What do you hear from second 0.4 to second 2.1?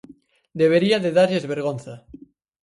Debería de darlles vergonza.